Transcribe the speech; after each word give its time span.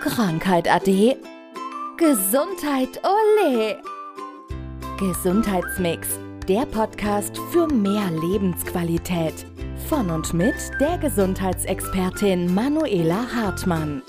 Krankheit 0.00 0.72
ade. 0.72 1.16
Gesundheit 1.96 3.00
ole. 3.02 3.82
Gesundheitsmix, 4.96 6.20
der 6.48 6.66
Podcast 6.66 7.36
für 7.50 7.66
mehr 7.66 8.08
Lebensqualität. 8.12 9.44
Von 9.88 10.10
und 10.10 10.32
mit 10.34 10.54
der 10.80 10.98
Gesundheitsexpertin 10.98 12.54
Manuela 12.54 13.26
Hartmann. 13.34 14.02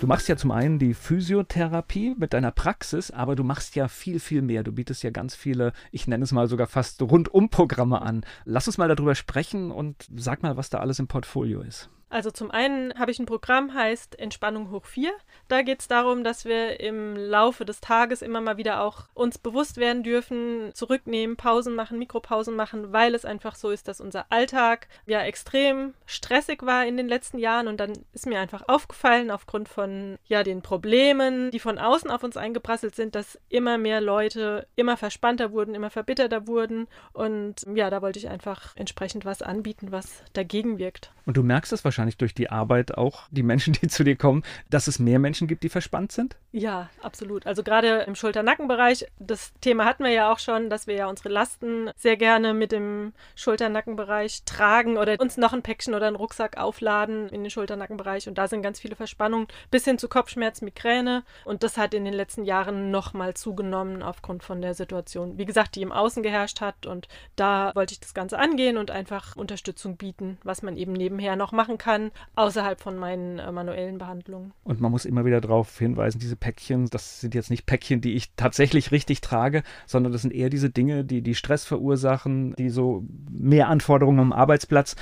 Du 0.00 0.06
machst 0.06 0.28
ja 0.28 0.36
zum 0.36 0.50
einen 0.50 0.78
die 0.78 0.92
Physiotherapie 0.92 2.14
mit 2.18 2.34
deiner 2.34 2.52
Praxis, 2.52 3.10
aber 3.10 3.34
du 3.34 3.44
machst 3.44 3.76
ja 3.76 3.88
viel, 3.88 4.20
viel 4.20 4.42
mehr. 4.42 4.62
Du 4.62 4.72
bietest 4.72 5.02
ja 5.02 5.10
ganz 5.10 5.34
viele, 5.34 5.72
ich 5.90 6.06
nenne 6.06 6.24
es 6.24 6.32
mal 6.32 6.48
sogar 6.48 6.66
fast 6.66 7.00
Rundum-Programme 7.00 8.02
an. 8.02 8.24
Lass 8.44 8.66
uns 8.66 8.76
mal 8.76 8.88
darüber 8.88 9.14
sprechen 9.14 9.70
und 9.70 10.06
sag 10.14 10.42
mal, 10.42 10.58
was 10.58 10.68
da 10.68 10.78
alles 10.78 10.98
im 10.98 11.08
Portfolio 11.08 11.62
ist. 11.62 11.88
Also 12.10 12.30
zum 12.30 12.50
einen 12.50 12.98
habe 12.98 13.10
ich 13.10 13.18
ein 13.18 13.26
Programm, 13.26 13.74
heißt 13.74 14.18
Entspannung 14.18 14.70
hoch 14.70 14.86
4. 14.86 15.12
Da 15.48 15.62
geht 15.62 15.80
es 15.80 15.88
darum, 15.88 16.24
dass 16.24 16.44
wir 16.44 16.80
im 16.80 17.16
Laufe 17.16 17.64
des 17.64 17.80
Tages 17.80 18.22
immer 18.22 18.40
mal 18.40 18.56
wieder 18.56 18.82
auch 18.82 19.08
uns 19.14 19.38
bewusst 19.38 19.76
werden 19.76 20.02
dürfen, 20.02 20.70
zurücknehmen, 20.74 21.36
Pausen 21.36 21.74
machen, 21.74 21.98
Mikropausen 21.98 22.56
machen, 22.56 22.92
weil 22.92 23.14
es 23.14 23.24
einfach 23.24 23.54
so 23.54 23.70
ist, 23.70 23.88
dass 23.88 24.00
unser 24.00 24.26
Alltag 24.30 24.88
ja 25.06 25.22
extrem 25.22 25.94
stressig 26.06 26.62
war 26.62 26.86
in 26.86 26.96
den 26.96 27.08
letzten 27.08 27.38
Jahren 27.38 27.68
und 27.68 27.78
dann 27.78 27.92
ist 28.12 28.26
mir 28.26 28.40
einfach 28.40 28.64
aufgefallen, 28.68 29.30
aufgrund 29.30 29.68
von 29.68 30.18
ja 30.24 30.42
den 30.42 30.62
Problemen, 30.62 31.50
die 31.50 31.60
von 31.60 31.78
außen 31.78 32.10
auf 32.10 32.24
uns 32.24 32.36
eingeprasselt 32.36 32.94
sind, 32.94 33.14
dass 33.14 33.38
immer 33.48 33.76
mehr 33.76 34.00
Leute 34.00 34.66
immer 34.76 34.96
verspannter 34.96 35.52
wurden, 35.52 35.74
immer 35.74 35.90
verbitterter 35.90 36.46
wurden 36.46 36.88
und 37.12 37.66
ja, 37.74 37.90
da 37.90 38.00
wollte 38.00 38.18
ich 38.18 38.28
einfach 38.28 38.74
entsprechend 38.76 39.24
was 39.24 39.42
anbieten, 39.42 39.92
was 39.92 40.22
dagegen 40.32 40.78
wirkt. 40.78 41.12
Und 41.26 41.36
du 41.36 41.42
merkst 41.42 41.72
das 41.72 41.84
wahrscheinlich 41.84 41.97
wahrscheinlich 41.98 42.16
durch 42.16 42.34
die 42.34 42.48
Arbeit 42.48 42.96
auch, 42.96 43.24
die 43.30 43.42
Menschen, 43.42 43.72
die 43.72 43.88
zu 43.88 44.04
dir 44.04 44.14
kommen, 44.14 44.44
dass 44.70 44.86
es 44.86 45.00
mehr 45.00 45.18
Menschen 45.18 45.48
gibt, 45.48 45.64
die 45.64 45.68
verspannt 45.68 46.12
sind? 46.12 46.36
Ja, 46.52 46.88
absolut. 47.02 47.46
Also 47.46 47.64
gerade 47.64 48.04
im 48.06 48.14
Schulter-Nackenbereich, 48.14 49.06
das 49.18 49.52
Thema 49.60 49.84
hatten 49.84 50.04
wir 50.04 50.12
ja 50.12 50.32
auch 50.32 50.38
schon, 50.38 50.70
dass 50.70 50.86
wir 50.86 50.94
ja 50.94 51.08
unsere 51.08 51.28
Lasten 51.28 51.90
sehr 51.96 52.16
gerne 52.16 52.54
mit 52.54 52.70
dem 52.70 53.12
Schulter-Nackenbereich 53.34 54.44
tragen 54.44 54.96
oder 54.96 55.16
uns 55.18 55.36
noch 55.36 55.52
ein 55.52 55.62
Päckchen 55.62 55.94
oder 55.94 56.06
einen 56.06 56.16
Rucksack 56.16 56.56
aufladen 56.56 57.28
in 57.30 57.42
den 57.42 57.50
Schulter-Nackenbereich. 57.50 58.28
Und 58.28 58.38
da 58.38 58.46
sind 58.46 58.62
ganz 58.62 58.78
viele 58.78 58.94
Verspannungen 58.94 59.48
bis 59.72 59.84
hin 59.84 59.98
zu 59.98 60.08
Kopfschmerz, 60.08 60.62
Migräne. 60.62 61.24
Und 61.44 61.64
das 61.64 61.76
hat 61.76 61.94
in 61.94 62.04
den 62.04 62.14
letzten 62.14 62.44
Jahren 62.44 62.92
nochmal 62.92 63.34
zugenommen 63.34 64.04
aufgrund 64.04 64.44
von 64.44 64.62
der 64.62 64.74
Situation, 64.74 65.36
wie 65.36 65.46
gesagt, 65.46 65.74
die 65.74 65.82
im 65.82 65.92
Außen 65.92 66.22
geherrscht 66.22 66.60
hat. 66.60 66.86
Und 66.86 67.08
da 67.34 67.72
wollte 67.74 67.92
ich 67.92 68.00
das 68.00 68.14
Ganze 68.14 68.38
angehen 68.38 68.76
und 68.76 68.92
einfach 68.92 69.34
Unterstützung 69.34 69.96
bieten, 69.96 70.38
was 70.44 70.62
man 70.62 70.76
eben 70.76 70.92
nebenher 70.92 71.34
noch 71.34 71.50
machen 71.50 71.76
kann 71.76 71.87
kann, 71.88 72.10
außerhalb 72.34 72.78
von 72.78 72.98
meinen 72.98 73.38
äh, 73.38 73.50
manuellen 73.50 73.96
Behandlungen. 73.96 74.52
Und 74.62 74.78
man 74.78 74.90
muss 74.90 75.06
immer 75.06 75.24
wieder 75.24 75.40
darauf 75.40 75.78
hinweisen, 75.78 76.18
diese 76.18 76.36
Päckchen, 76.36 76.90
das 76.90 77.22
sind 77.22 77.34
jetzt 77.34 77.48
nicht 77.48 77.64
Päckchen, 77.64 78.02
die 78.02 78.12
ich 78.12 78.34
tatsächlich 78.34 78.92
richtig 78.92 79.22
trage, 79.22 79.62
sondern 79.86 80.12
das 80.12 80.20
sind 80.20 80.34
eher 80.34 80.50
diese 80.50 80.68
Dinge, 80.68 81.06
die 81.06 81.22
die 81.22 81.34
Stress 81.34 81.64
verursachen, 81.64 82.54
die 82.56 82.68
so 82.68 83.04
mehr 83.30 83.68
Anforderungen 83.68 84.20
am 84.20 84.32
Arbeitsplatz 84.34 84.96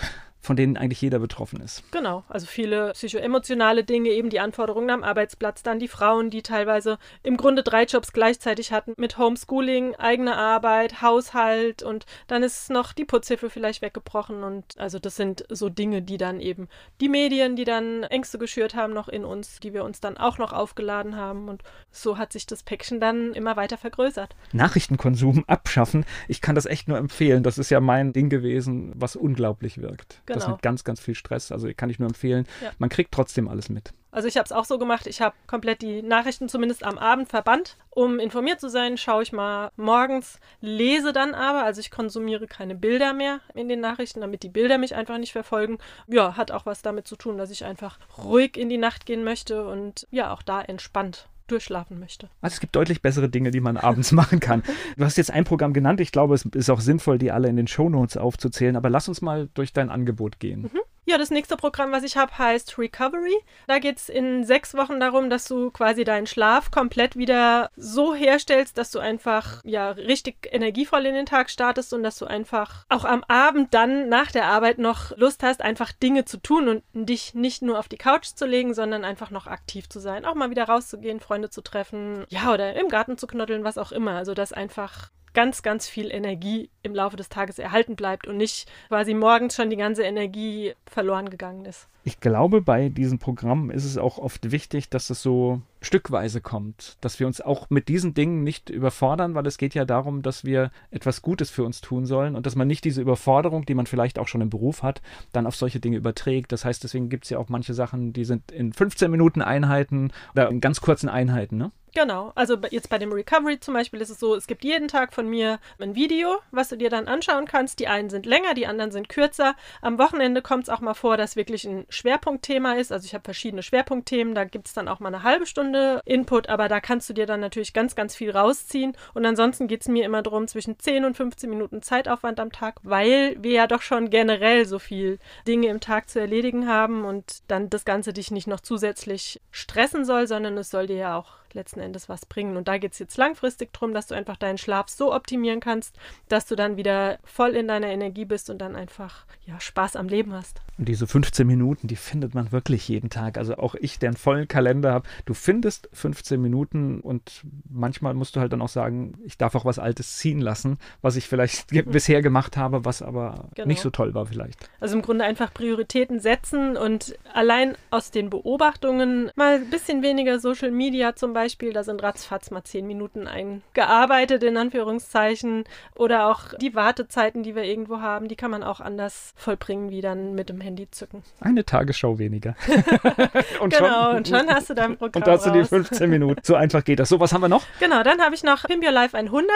von 0.46 0.56
denen 0.56 0.76
eigentlich 0.76 1.02
jeder 1.02 1.18
betroffen 1.18 1.60
ist. 1.60 1.82
Genau, 1.90 2.24
also 2.28 2.46
viele 2.46 2.92
psychoemotionale 2.92 3.84
Dinge, 3.84 4.10
eben 4.10 4.30
die 4.30 4.40
Anforderungen 4.40 4.90
am 4.90 5.02
Arbeitsplatz, 5.02 5.62
dann 5.62 5.78
die 5.78 5.88
Frauen, 5.88 6.30
die 6.30 6.42
teilweise 6.42 6.98
im 7.22 7.36
Grunde 7.36 7.62
drei 7.62 7.84
Jobs 7.84 8.12
gleichzeitig 8.12 8.72
hatten 8.72 8.94
mit 8.96 9.18
Homeschooling, 9.18 9.96
eigene 9.96 10.36
Arbeit, 10.36 11.02
Haushalt 11.02 11.82
und 11.82 12.06
dann 12.28 12.44
ist 12.44 12.70
noch 12.70 12.92
die 12.92 13.04
Putzhilfe 13.04 13.50
vielleicht 13.50 13.82
weggebrochen 13.82 14.44
und 14.44 14.78
also 14.78 14.98
das 14.98 15.16
sind 15.16 15.44
so 15.48 15.68
Dinge, 15.68 16.00
die 16.00 16.16
dann 16.16 16.40
eben 16.40 16.68
die 17.00 17.08
Medien, 17.08 17.56
die 17.56 17.64
dann 17.64 18.04
Ängste 18.04 18.38
geschürt 18.38 18.76
haben 18.76 18.94
noch 18.94 19.08
in 19.08 19.24
uns, 19.24 19.58
die 19.58 19.74
wir 19.74 19.84
uns 19.84 20.00
dann 20.00 20.16
auch 20.16 20.38
noch 20.38 20.52
aufgeladen 20.52 21.16
haben 21.16 21.48
und 21.48 21.62
so 21.90 22.18
hat 22.18 22.32
sich 22.32 22.46
das 22.46 22.62
Päckchen 22.62 23.00
dann 23.00 23.32
immer 23.32 23.56
weiter 23.56 23.78
vergrößert. 23.78 24.36
Nachrichtenkonsum 24.52 25.44
abschaffen, 25.48 26.04
ich 26.28 26.40
kann 26.40 26.54
das 26.54 26.66
echt 26.66 26.86
nur 26.86 26.98
empfehlen, 26.98 27.42
das 27.42 27.58
ist 27.58 27.70
ja 27.70 27.80
mein 27.80 28.12
Ding 28.12 28.30
gewesen, 28.30 28.92
was 28.94 29.16
unglaublich 29.16 29.78
wirkt. 29.78 30.22
Genau. 30.26 30.35
Das 30.36 30.48
mit 30.48 30.62
ganz, 30.62 30.84
ganz 30.84 31.00
viel 31.00 31.14
Stress. 31.14 31.52
Also 31.52 31.68
kann 31.76 31.90
ich 31.90 31.98
nur 31.98 32.08
empfehlen. 32.08 32.46
Ja. 32.62 32.70
Man 32.78 32.88
kriegt 32.88 33.12
trotzdem 33.12 33.48
alles 33.48 33.68
mit. 33.68 33.92
Also 34.10 34.28
ich 34.28 34.38
habe 34.38 34.46
es 34.46 34.52
auch 34.52 34.64
so 34.64 34.78
gemacht. 34.78 35.06
Ich 35.06 35.20
habe 35.20 35.36
komplett 35.46 35.82
die 35.82 36.02
Nachrichten 36.02 36.48
zumindest 36.48 36.84
am 36.84 36.96
Abend 36.96 37.28
verbannt. 37.28 37.76
Um 37.90 38.18
informiert 38.18 38.60
zu 38.60 38.70
sein, 38.70 38.96
schaue 38.96 39.22
ich 39.22 39.32
mal 39.32 39.70
morgens, 39.76 40.40
lese 40.62 41.12
dann 41.12 41.34
aber. 41.34 41.64
Also 41.64 41.80
ich 41.80 41.90
konsumiere 41.90 42.46
keine 42.46 42.74
Bilder 42.74 43.12
mehr 43.12 43.40
in 43.54 43.68
den 43.68 43.80
Nachrichten, 43.80 44.22
damit 44.22 44.42
die 44.42 44.48
Bilder 44.48 44.78
mich 44.78 44.94
einfach 44.94 45.18
nicht 45.18 45.32
verfolgen. 45.32 45.78
Ja, 46.06 46.36
hat 46.36 46.50
auch 46.50 46.64
was 46.64 46.80
damit 46.80 47.06
zu 47.06 47.16
tun, 47.16 47.36
dass 47.36 47.50
ich 47.50 47.64
einfach 47.64 47.98
ruhig 48.16 48.56
in 48.56 48.70
die 48.70 48.78
Nacht 48.78 49.04
gehen 49.04 49.22
möchte 49.22 49.66
und 49.66 50.06
ja, 50.10 50.32
auch 50.32 50.42
da 50.42 50.62
entspannt 50.62 51.28
durchschlafen 51.46 51.98
möchte. 51.98 52.28
Also 52.40 52.54
es 52.54 52.60
gibt 52.60 52.76
deutlich 52.76 53.02
bessere 53.02 53.28
Dinge, 53.28 53.50
die 53.50 53.60
man 53.60 53.76
abends 53.76 54.12
machen 54.12 54.40
kann. 54.40 54.62
Du 54.96 55.04
hast 55.04 55.16
jetzt 55.16 55.30
ein 55.30 55.44
Programm 55.44 55.72
genannt. 55.72 56.00
Ich 56.00 56.12
glaube, 56.12 56.34
es 56.34 56.44
ist 56.44 56.70
auch 56.70 56.80
sinnvoll, 56.80 57.18
die 57.18 57.30
alle 57.32 57.48
in 57.48 57.56
den 57.56 57.66
Shownotes 57.66 58.16
aufzuzählen. 58.16 58.76
Aber 58.76 58.90
lass 58.90 59.08
uns 59.08 59.22
mal 59.22 59.48
durch 59.54 59.72
dein 59.72 59.90
Angebot 59.90 60.38
gehen. 60.40 60.62
Mhm. 60.62 60.80
Ja, 61.08 61.18
das 61.18 61.30
nächste 61.30 61.56
Programm, 61.56 61.92
was 61.92 62.02
ich 62.02 62.16
habe, 62.16 62.36
heißt 62.36 62.78
Recovery. 62.78 63.36
Da 63.68 63.78
geht 63.78 63.96
es 63.96 64.08
in 64.08 64.42
sechs 64.42 64.74
Wochen 64.74 64.98
darum, 64.98 65.30
dass 65.30 65.46
du 65.46 65.70
quasi 65.70 66.02
deinen 66.02 66.26
Schlaf 66.26 66.72
komplett 66.72 67.14
wieder 67.14 67.70
so 67.76 68.12
herstellst, 68.12 68.76
dass 68.76 68.90
du 68.90 68.98
einfach 68.98 69.60
ja 69.62 69.92
richtig 69.92 70.48
energievoll 70.50 71.06
in 71.06 71.14
den 71.14 71.24
Tag 71.24 71.50
startest 71.50 71.92
und 71.92 72.02
dass 72.02 72.18
du 72.18 72.26
einfach 72.26 72.84
auch 72.88 73.04
am 73.04 73.22
Abend 73.28 73.72
dann 73.72 74.08
nach 74.08 74.32
der 74.32 74.46
Arbeit 74.46 74.78
noch 74.78 75.16
Lust 75.16 75.44
hast, 75.44 75.62
einfach 75.62 75.92
Dinge 75.92 76.24
zu 76.24 76.38
tun 76.38 76.66
und 76.66 76.82
dich 76.92 77.34
nicht 77.34 77.62
nur 77.62 77.78
auf 77.78 77.86
die 77.86 77.98
Couch 77.98 78.26
zu 78.34 78.44
legen, 78.44 78.74
sondern 78.74 79.04
einfach 79.04 79.30
noch 79.30 79.46
aktiv 79.46 79.88
zu 79.88 80.00
sein. 80.00 80.24
Auch 80.24 80.34
mal 80.34 80.50
wieder 80.50 80.64
rauszugehen, 80.64 81.20
Freunde 81.20 81.50
zu 81.50 81.60
treffen, 81.60 82.24
ja, 82.30 82.52
oder 82.52 82.74
im 82.74 82.88
Garten 82.88 83.16
zu 83.16 83.28
knuddeln, 83.28 83.62
was 83.62 83.78
auch 83.78 83.92
immer. 83.92 84.16
Also, 84.16 84.34
dass 84.34 84.52
einfach 84.52 85.10
ganz, 85.36 85.62
ganz 85.62 85.86
viel 85.86 86.10
Energie 86.10 86.70
im 86.82 86.94
Laufe 86.94 87.16
des 87.16 87.28
Tages 87.28 87.58
erhalten 87.58 87.94
bleibt 87.94 88.26
und 88.26 88.38
nicht 88.38 88.66
quasi 88.88 89.12
morgens 89.12 89.54
schon 89.54 89.68
die 89.68 89.76
ganze 89.76 90.02
Energie 90.02 90.72
verloren 90.86 91.28
gegangen 91.28 91.66
ist. 91.66 91.88
Ich 92.04 92.20
glaube, 92.20 92.62
bei 92.62 92.88
diesem 92.88 93.18
Programm 93.18 93.70
ist 93.70 93.84
es 93.84 93.98
auch 93.98 94.16
oft 94.16 94.50
wichtig, 94.50 94.88
dass 94.88 95.10
es 95.10 95.20
so 95.20 95.60
stückweise 95.86 96.40
kommt, 96.40 96.96
dass 97.00 97.18
wir 97.20 97.26
uns 97.26 97.40
auch 97.40 97.70
mit 97.70 97.88
diesen 97.88 98.12
Dingen 98.14 98.42
nicht 98.44 98.68
überfordern, 98.70 99.34
weil 99.34 99.46
es 99.46 99.56
geht 99.56 99.74
ja 99.74 99.84
darum, 99.84 100.22
dass 100.22 100.44
wir 100.44 100.70
etwas 100.90 101.22
Gutes 101.22 101.50
für 101.50 101.64
uns 101.64 101.80
tun 101.80 102.06
sollen 102.06 102.36
und 102.36 102.44
dass 102.44 102.56
man 102.56 102.68
nicht 102.68 102.84
diese 102.84 103.00
Überforderung, 103.00 103.64
die 103.64 103.74
man 103.74 103.86
vielleicht 103.86 104.18
auch 104.18 104.28
schon 104.28 104.40
im 104.40 104.50
Beruf 104.50 104.82
hat, 104.82 105.00
dann 105.32 105.46
auf 105.46 105.56
solche 105.56 105.80
Dinge 105.80 105.96
überträgt. 105.96 106.52
Das 106.52 106.64
heißt, 106.64 106.84
deswegen 106.84 107.08
gibt 107.08 107.24
es 107.24 107.30
ja 107.30 107.38
auch 107.38 107.48
manche 107.48 107.74
Sachen, 107.74 108.12
die 108.12 108.24
sind 108.24 108.50
in 108.50 108.72
15 108.72 109.10
Minuten 109.10 109.40
Einheiten 109.40 110.12
oder 110.32 110.48
in 110.50 110.60
ganz 110.60 110.80
kurzen 110.80 111.08
Einheiten, 111.08 111.56
ne? 111.56 111.70
Genau, 111.96 112.32
also 112.34 112.58
jetzt 112.70 112.90
bei 112.90 112.98
dem 112.98 113.10
Recovery 113.10 113.58
zum 113.58 113.72
Beispiel 113.72 114.02
ist 114.02 114.10
es 114.10 114.20
so, 114.20 114.34
es 114.34 114.46
gibt 114.46 114.64
jeden 114.64 114.86
Tag 114.86 115.14
von 115.14 115.30
mir 115.30 115.58
ein 115.78 115.94
Video, 115.94 116.40
was 116.50 116.68
du 116.68 116.76
dir 116.76 116.90
dann 116.90 117.08
anschauen 117.08 117.46
kannst. 117.46 117.78
Die 117.80 117.88
einen 117.88 118.10
sind 118.10 118.26
länger, 118.26 118.52
die 118.52 118.66
anderen 118.66 118.90
sind 118.90 119.08
kürzer. 119.08 119.54
Am 119.80 119.98
Wochenende 119.98 120.42
kommt 120.42 120.64
es 120.64 120.68
auch 120.68 120.80
mal 120.80 120.92
vor, 120.92 121.16
dass 121.16 121.36
wirklich 121.36 121.66
ein 121.66 121.86
Schwerpunktthema 121.88 122.74
ist. 122.74 122.92
Also 122.92 123.06
ich 123.06 123.14
habe 123.14 123.24
verschiedene 123.24 123.62
Schwerpunktthemen, 123.62 124.34
da 124.34 124.44
gibt 124.44 124.66
es 124.68 124.74
dann 124.74 124.88
auch 124.88 125.00
mal 125.00 125.08
eine 125.08 125.22
halbe 125.22 125.46
Stunde 125.46 125.75
Input, 126.04 126.48
aber 126.48 126.68
da 126.68 126.80
kannst 126.80 127.08
du 127.08 127.14
dir 127.14 127.26
dann 127.26 127.40
natürlich 127.40 127.72
ganz, 127.72 127.94
ganz 127.94 128.14
viel 128.14 128.30
rausziehen. 128.30 128.96
Und 129.14 129.24
ansonsten 129.26 129.66
geht 129.66 129.82
es 129.82 129.88
mir 129.88 130.04
immer 130.04 130.22
darum, 130.22 130.46
zwischen 130.48 130.78
10 130.78 131.04
und 131.04 131.16
15 131.16 131.48
Minuten 131.48 131.82
Zeitaufwand 131.82 132.40
am 132.40 132.52
Tag, 132.52 132.76
weil 132.82 133.36
wir 133.40 133.52
ja 133.52 133.66
doch 133.66 133.82
schon 133.82 134.10
generell 134.10 134.66
so 134.66 134.78
viel 134.78 135.18
Dinge 135.46 135.68
im 135.68 135.80
Tag 135.80 136.08
zu 136.08 136.20
erledigen 136.20 136.68
haben 136.68 137.04
und 137.04 137.42
dann 137.48 137.70
das 137.70 137.84
Ganze 137.84 138.12
dich 138.12 138.30
nicht 138.30 138.46
noch 138.46 138.60
zusätzlich 138.60 139.40
stressen 139.50 140.04
soll, 140.04 140.26
sondern 140.26 140.56
es 140.58 140.70
soll 140.70 140.86
dir 140.86 140.96
ja 140.96 141.18
auch 141.18 141.36
letzten 141.56 141.80
Endes 141.80 142.08
was 142.08 142.26
bringen. 142.26 142.56
Und 142.56 142.68
da 142.68 142.78
geht 142.78 142.92
es 142.92 142.98
jetzt 142.98 143.16
langfristig 143.16 143.72
darum, 143.72 143.92
dass 143.92 144.06
du 144.06 144.14
einfach 144.14 144.36
deinen 144.36 144.58
Schlaf 144.58 144.88
so 144.88 145.12
optimieren 145.12 145.60
kannst, 145.60 145.96
dass 146.28 146.46
du 146.46 146.54
dann 146.54 146.76
wieder 146.76 147.18
voll 147.24 147.50
in 147.50 147.66
deiner 147.66 147.88
Energie 147.88 148.24
bist 148.24 148.48
und 148.50 148.58
dann 148.58 148.76
einfach 148.76 149.26
ja, 149.44 149.58
Spaß 149.58 149.96
am 149.96 150.08
Leben 150.08 150.32
hast. 150.32 150.60
Und 150.78 150.88
diese 150.88 151.06
15 151.06 151.46
Minuten, 151.46 151.88
die 151.88 151.96
findet 151.96 152.34
man 152.34 152.52
wirklich 152.52 152.88
jeden 152.88 153.10
Tag. 153.10 153.38
Also 153.38 153.56
auch 153.56 153.74
ich, 153.74 153.98
der 153.98 154.10
einen 154.10 154.16
vollen 154.16 154.46
Kalender 154.46 154.92
habe, 154.92 155.08
du 155.24 155.34
findest 155.34 155.88
15 155.92 156.40
Minuten 156.40 157.00
und 157.00 157.44
manchmal 157.68 158.14
musst 158.14 158.36
du 158.36 158.40
halt 158.40 158.52
dann 158.52 158.62
auch 158.62 158.68
sagen, 158.68 159.14
ich 159.24 159.38
darf 159.38 159.54
auch 159.54 159.64
was 159.64 159.78
Altes 159.78 160.18
ziehen 160.18 160.40
lassen, 160.40 160.78
was 161.00 161.16
ich 161.16 161.28
vielleicht 161.28 161.72
mhm. 161.72 161.90
bisher 161.90 162.22
gemacht 162.22 162.56
habe, 162.56 162.84
was 162.84 163.02
aber 163.02 163.48
genau. 163.54 163.68
nicht 163.68 163.80
so 163.80 163.90
toll 163.90 164.14
war 164.14 164.26
vielleicht. 164.26 164.68
Also 164.80 164.96
im 164.96 165.02
Grunde 165.02 165.24
einfach 165.24 165.52
Prioritäten 165.52 166.20
setzen 166.20 166.76
und 166.76 167.16
allein 167.32 167.76
aus 167.90 168.10
den 168.10 168.28
Beobachtungen 168.28 169.30
mal 169.34 169.56
ein 169.56 169.70
bisschen 169.70 170.02
weniger 170.02 170.38
Social 170.40 170.70
Media 170.70 171.16
zum 171.16 171.32
Beispiel 171.32 171.45
Beispiel, 171.46 171.72
da 171.72 171.84
sind 171.84 172.02
ratzfatz 172.02 172.50
mal 172.50 172.64
zehn 172.64 172.88
Minuten 172.88 173.28
eingearbeitet, 173.28 174.42
in 174.42 174.56
Anführungszeichen. 174.56 175.62
Oder 175.94 176.26
auch 176.26 176.54
die 176.60 176.74
Wartezeiten, 176.74 177.44
die 177.44 177.54
wir 177.54 177.62
irgendwo 177.62 178.00
haben, 178.00 178.26
die 178.26 178.34
kann 178.34 178.50
man 178.50 178.64
auch 178.64 178.80
anders 178.80 179.32
vollbringen, 179.36 179.90
wie 179.90 180.00
dann 180.00 180.34
mit 180.34 180.48
dem 180.48 180.60
Handy 180.60 180.90
zücken. 180.90 181.22
Eine 181.38 181.64
Tagesschau 181.64 182.18
weniger. 182.18 182.56
und 183.60 183.72
genau, 183.72 184.06
schon, 184.06 184.16
und 184.16 184.28
schon 184.28 184.48
hast 184.48 184.70
du 184.70 184.74
dein 184.74 184.96
Programm 184.96 185.22
Und 185.22 185.28
hast 185.28 185.46
du 185.46 185.52
die 185.52 185.62
15 185.62 186.10
Minuten. 186.10 186.40
So 186.42 186.56
einfach 186.56 186.82
geht 186.82 186.98
das. 186.98 187.10
So, 187.10 187.20
was 187.20 187.32
haben 187.32 187.42
wir 187.42 187.48
noch? 187.48 187.62
Genau, 187.78 188.02
dann 188.02 188.20
habe 188.20 188.34
ich 188.34 188.42
noch 188.42 188.64
Pimp 188.64 188.84
Your 188.84 188.90
Life 188.90 189.16
100. 189.16 189.48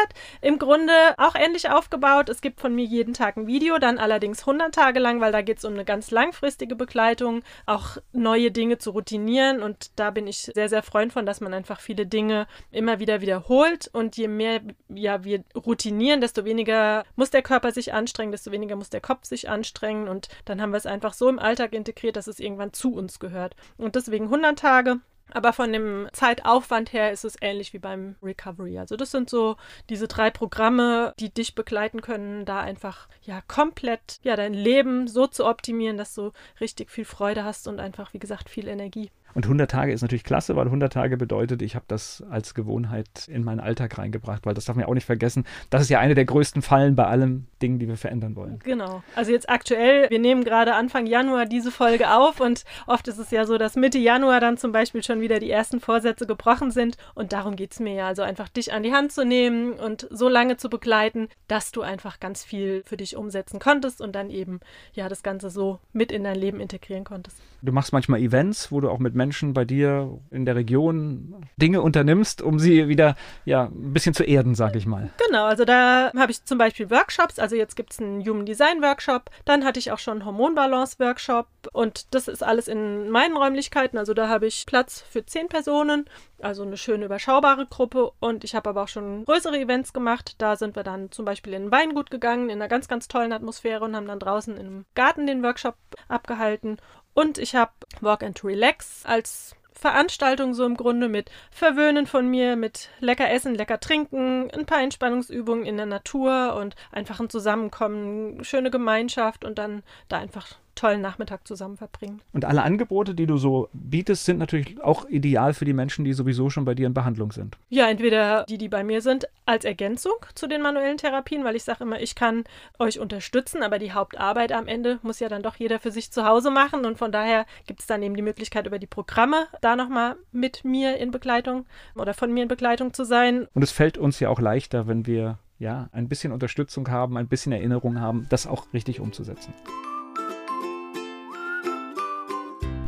Im 0.43 0.61
Grunde 0.61 0.93
auch 1.17 1.35
ähnlich 1.35 1.71
aufgebaut. 1.71 2.29
Es 2.29 2.41
gibt 2.41 2.61
von 2.61 2.73
mir 2.73 2.85
jeden 2.85 3.15
Tag 3.15 3.37
ein 3.37 3.49
Video, 3.49 3.79
dann 3.79 3.99
allerdings 3.99 4.43
100 4.43 4.73
Tage 4.73 5.01
lang, 5.01 5.21
weil 5.21 5.33
da 5.33 5.43
geht 5.43 5.59
es 5.59 5.65
um 5.65 5.75
eine 5.75 5.85
ganz 5.85 6.13
langfristige 6.13 6.77
Begleitung, 6.77 7.43
auch 7.67 7.97
neue 8.13 8.53
Dinge 8.53 8.79
zu 8.79 8.91
routinieren. 8.91 9.61
Und 9.61 9.91
da 9.97 10.13
bin 10.13 10.29
ich 10.29 10.43
sehr, 10.43 10.69
sehr 10.69 10.85
Freund 10.85 11.13
von, 11.13 11.27
dass 11.27 11.41
man 11.41 11.53
einfach 11.53 11.70
viele 11.79 12.07
Dinge 12.07 12.49
immer 12.73 12.99
wieder 12.99 13.21
wiederholt. 13.21 13.89
Und 13.93 14.17
je 14.17 14.27
mehr 14.27 14.61
ja, 14.89 15.23
wir 15.23 15.45
routinieren, 15.55 16.21
desto 16.21 16.45
weniger 16.45 17.05
muss 17.15 17.31
der 17.31 17.43
Körper 17.43 17.71
sich 17.71 17.93
anstrengen, 17.93 18.33
desto 18.33 18.51
weniger 18.51 18.75
muss 18.75 18.91
der 18.91 19.01
Kopf 19.01 19.25
sich 19.27 19.49
anstrengen. 19.49 20.09
Und 20.09 20.29
dann 20.47 20.61
haben 20.61 20.73
wir 20.73 20.79
es 20.79 20.87
einfach 20.87 21.13
so 21.13 21.29
im 21.29 21.39
Alltag 21.39 21.73
integriert, 21.73 22.17
dass 22.17 22.27
es 22.27 22.41
irgendwann 22.41 22.73
zu 22.73 22.93
uns 22.95 23.21
gehört. 23.21 23.55
Und 23.77 23.95
deswegen 23.95 24.25
100 24.25 24.59
Tage. 24.59 25.01
Aber 25.33 25.53
von 25.53 25.73
dem 25.73 26.09
Zeitaufwand 26.13 26.93
her 26.93 27.13
ist 27.13 27.25
es 27.25 27.37
ähnlich 27.41 27.73
wie 27.73 27.79
beim 27.79 28.17
Recovery. 28.23 28.79
Also 28.79 28.97
das 28.97 29.11
sind 29.11 29.31
so 29.31 29.57
diese 29.89 30.09
drei 30.09 30.31
Programme, 30.31 31.15
die 31.19 31.33
dich 31.33 31.55
begleiten 31.55 32.01
können, 32.03 32.45
da 32.45 32.61
einfach 32.61 33.09
ja 33.23 33.41
komplett 33.47 34.19
ja 34.23 34.37
dein 34.37 34.55
Leben 34.55 35.07
so 35.07 35.27
zu 35.27 35.47
optimieren, 35.47 35.97
dass 35.97 36.15
du 36.15 36.33
richtig 36.61 36.91
viel 36.91 37.05
Freude 37.05 37.45
hast 37.45 37.69
und 37.69 37.81
einfach 37.81 38.13
wie 38.13 38.19
gesagt 38.19 38.49
viel 38.49 38.69
Energie. 38.69 39.11
Und 39.35 39.47
100 39.47 39.71
Tage 39.71 39.93
ist 39.93 40.03
natürlich 40.03 40.25
klasse, 40.25 40.57
weil 40.57 40.67
100 40.67 40.93
Tage 40.93 41.17
bedeutet, 41.17 41.63
ich 41.63 41.75
habe 41.75 41.85
das 41.89 42.23
als 42.31 42.55
Gewohnheit 42.55 43.29
in 43.29 43.45
meinen 43.45 43.61
Alltag 43.61 43.99
reingebracht, 43.99 44.47
weil 44.47 44.55
das 44.55 44.65
darf 44.65 44.77
man 44.77 44.85
ja 44.85 44.89
auch 44.89 44.95
nicht 44.95 45.07
vergessen. 45.07 45.45
Das 45.71 45.83
ist 45.83 45.91
ja 45.91 46.01
eine 46.01 46.15
der 46.15 46.25
größten 46.25 46.63
Fallen 46.63 46.97
bei 46.97 47.07
allen 47.07 47.47
Dingen, 47.63 47.79
die 47.79 47.89
wir 47.89 47.97
verändern 47.97 48.37
wollen. 48.37 48.59
Genau. 48.65 49.03
Also 49.15 49.33
jetzt 49.33 49.49
aktuell, 49.49 50.09
wir 50.11 50.19
nehmen 50.19 50.45
gerade 50.45 50.75
Anfang 50.75 51.07
Januar 51.07 51.47
diese 51.47 51.71
Folge 51.71 52.11
auf 52.15 52.41
und 52.41 52.65
oft 52.87 53.07
ist 53.09 53.19
es 53.19 53.31
ja 53.31 53.47
so, 53.47 53.59
dass 53.59 53.77
Mitte 53.77 53.99
Januar 53.99 54.41
dann 54.41 54.57
zum 54.57 54.73
Beispiel 54.73 55.03
schon 55.03 55.21
wieder 55.21 55.39
die 55.39 55.51
ersten 55.51 55.81
Vorsätze 55.81 56.27
gebrochen 56.27 56.71
sind 56.71 56.97
und 57.15 57.33
darum 57.33 57.57
geht 57.57 57.73
es 57.73 57.81
mir 57.81 57.95
ja. 57.95 58.07
Also 58.07 58.23
einfach 58.23 58.49
dich 58.49 58.73
an 58.73 58.83
die 58.83 58.93
Hand 58.93 59.13
zu 59.13 59.25
nehmen 59.25 59.75
und 59.75 60.09
so 60.11 60.29
lange 60.29 60.57
zu 60.57 60.69
begleiten, 60.69 61.29
dass 61.49 61.73
du 61.73 61.83
einfach 61.83 62.21
ganz 62.21 62.45
viel 62.45 62.83
für 62.85 62.97
dich 62.97 63.17
umsetzen 63.17 63.61
konntest 63.61 64.01
und 64.01 64.15
dann 64.15 64.31
eben 64.31 64.61
ja 64.93 65.09
das 65.09 65.23
Ganze 65.23 65.51
so 65.51 65.79
mit 65.93 66.13
in 66.13 66.25
dein 66.25 66.37
Leben 66.37 66.61
integrieren 66.61 67.05
konntest. 67.05 67.37
Du 67.63 67.73
machst 67.73 67.93
manchmal 67.93 68.21
Events, 68.21 68.73
wo 68.73 68.81
du 68.81 68.89
auch 68.89 68.99
mit 68.99 69.15
Menschen 69.21 69.53
bei 69.53 69.67
dir 69.67 70.19
in 70.31 70.47
der 70.47 70.57
Region 70.57 71.47
Dinge 71.59 71.83
unternimmst, 71.83 72.41
um 72.41 72.59
sie 72.59 72.89
wieder 72.89 73.17
ja, 73.45 73.65
ein 73.65 73.93
bisschen 73.93 74.15
zu 74.15 74.25
erden, 74.25 74.55
sage 74.55 74.79
ich 74.79 74.87
mal. 74.87 75.11
Genau, 75.27 75.45
also 75.45 75.67
da 75.67 76.11
habe 76.17 76.33
ich 76.33 76.43
zum 76.47 76.57
Beispiel 76.57 76.91
Workshops. 76.91 77.39
Also 77.39 77.55
jetzt 77.55 77.77
gibt 77.77 77.93
es 77.93 77.99
einen 77.99 78.25
Human 78.27 78.47
Design 78.47 78.81
Workshop. 78.81 79.31
Dann 79.45 79.63
hatte 79.63 79.79
ich 79.79 79.93
auch 79.93 79.99
schon 79.99 80.15
einen 80.15 80.25
Hormonbalance 80.25 80.99
Workshop. 80.99 81.49
Und 81.73 82.15
das 82.15 82.29
ist 82.29 82.43
alles 82.43 82.67
in 82.67 83.11
meinen 83.11 83.37
Räumlichkeiten. 83.37 83.99
Also 83.99 84.15
da 84.15 84.31
habe 84.31 84.47
ich 84.47 84.65
Platz 84.65 85.05
für 85.11 85.27
zehn 85.27 85.49
Personen. 85.49 86.07
Also 86.41 86.63
eine 86.63 86.79
schöne 86.79 87.05
überschaubare 87.05 87.67
Gruppe. 87.67 88.13
Und 88.21 88.43
ich 88.43 88.55
habe 88.55 88.71
aber 88.71 88.85
auch 88.85 88.89
schon 88.89 89.27
größere 89.27 89.59
Events 89.59 89.93
gemacht. 89.93 90.37
Da 90.39 90.57
sind 90.57 90.77
wir 90.77 90.83
dann 90.83 91.11
zum 91.11 91.27
Beispiel 91.27 91.53
in 91.53 91.67
ein 91.67 91.73
Weingut 91.73 92.11
gegangen, 92.11 92.49
in 92.49 92.57
einer 92.57 92.69
ganz, 92.69 92.89
ganz 92.89 93.07
tollen 93.07 93.35
Atmosphäre 93.35 93.85
und 93.85 93.95
haben 93.95 94.09
dann 94.09 94.19
draußen 94.19 94.57
im 94.57 94.87
Garten 94.95 95.27
den 95.27 95.43
Workshop 95.43 95.77
abgehalten. 96.09 96.79
Und 97.15 97.39
ich 97.39 97.55
habe 97.55 97.73
Walk 98.01 98.23
and 98.23 98.43
Relax 98.45 99.05
als 99.05 99.55
Veranstaltung 99.73 100.53
so 100.55 100.67
im 100.67 100.77
Grunde 100.77 101.09
mit 101.09 101.31
Verwöhnen 101.51 102.07
von 102.07 102.29
mir, 102.29 102.57
mit 102.57 102.91
lecker 103.01 103.31
Essen, 103.31 103.55
lecker 103.55 103.81
Trinken, 103.81 104.51
ein 104.51 104.67
paar 104.67 104.83
Entspannungsübungen 104.83 105.65
in 105.65 105.79
der 105.79 105.87
Natur 105.87 106.55
und 106.57 106.77
einfach 106.93 107.19
ein 107.19 107.31
Zusammenkommen, 107.31 108.45
schöne 108.45 108.71
Gemeinschaft 108.71 109.45
und 109.45 109.59
dann 109.59 109.83
da 110.09 110.19
einfach 110.19 110.57
tollen 110.81 111.03
Nachmittag 111.03 111.47
zusammen 111.47 111.77
verbringen. 111.77 112.23
Und 112.33 112.47
alle 112.47 112.63
Angebote, 112.63 113.15
die 113.15 113.27
du 113.27 113.37
so 113.37 113.69
bietest, 113.75 114.25
sind 114.25 114.39
natürlich 114.39 114.81
auch 114.83 115.07
ideal 115.09 115.53
für 115.53 115.67
die 115.67 115.75
Menschen, 115.75 116.07
die 116.07 116.15
sowieso 116.15 116.49
schon 116.49 116.65
bei 116.65 116.75
dir 116.75 116.87
in 116.87 116.95
Behandlung 116.95 117.33
sind. 117.33 117.59
Ja, 117.69 117.89
entweder 117.91 118.45
die, 118.49 118.57
die 118.57 118.69
bei 118.71 118.83
mir 118.83 119.03
sind, 119.03 119.29
als 119.45 119.67
Ergänzung 119.67 120.15
zu 120.35 120.47
den 120.47 120.63
manuellen 120.63 120.97
Therapien, 120.97 121.45
weil 121.45 121.55
ich 121.55 121.65
sage 121.65 121.85
immer, 121.85 122.01
ich 122.01 122.15
kann 122.15 122.45
euch 122.79 122.99
unterstützen, 122.99 123.63
aber 123.63 123.79
die 123.79 123.93
Hauptarbeit 123.93 124.53
am 124.53 124.67
Ende 124.67 124.99
muss 125.03 125.21
ja 125.21 125.29
dann 125.29 125.43
doch 125.43 125.57
jeder 125.57 125.79
für 125.81 125.91
sich 125.91 126.13
zu 126.13 126.25
Hause 126.25 126.51
machen 126.51 126.87
und 126.87 126.97
von 126.97 127.13
daher 127.13 127.45
gibt 127.67 127.81
es 127.81 127.87
dann 127.87 128.03
eben 128.03 128.17
die 128.17 128.23
Möglichkeit 128.23 128.67
über 128.67 128.79
die 128.79 128.87
Programme 128.87 129.49
da 129.61 129.77
nochmal 129.77 130.17
mit 130.33 130.65
mir 130.65 130.97
in 130.97 131.11
Begleitung 131.11 131.67
oder 131.95 132.15
von 132.15 132.33
mir 132.33 132.45
in 132.45 132.49
Begleitung 132.49 132.95
zu 132.95 133.05
sein. 133.05 133.49
Und 133.53 133.63
es 133.63 133.71
fällt 133.71 133.99
uns 133.99 134.19
ja 134.19 134.31
auch 134.31 134.41
leichter, 134.41 134.87
wenn 134.87 135.07
wir 135.07 135.39
ja 135.59 135.91
ein 135.93 136.09
bisschen 136.09 136.33
Unterstützung 136.33 136.89
haben, 136.89 137.19
ein 137.19 137.29
bisschen 137.29 137.53
Erinnerung 137.53 138.01
haben, 138.01 138.27
das 138.31 138.47
auch 138.47 138.73
richtig 138.73 138.99
umzusetzen. 138.99 139.53